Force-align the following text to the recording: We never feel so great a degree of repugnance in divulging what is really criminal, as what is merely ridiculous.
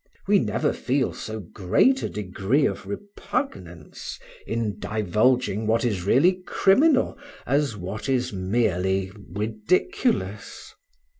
We 0.27 0.39
never 0.39 0.73
feel 0.73 1.13
so 1.13 1.39
great 1.39 2.01
a 2.01 2.09
degree 2.09 2.65
of 2.65 2.87
repugnance 2.87 4.17
in 4.47 4.79
divulging 4.79 5.67
what 5.67 5.85
is 5.85 6.05
really 6.05 6.41
criminal, 6.47 7.19
as 7.45 7.77
what 7.77 8.09
is 8.09 8.33
merely 8.33 9.11
ridiculous. 9.31 10.73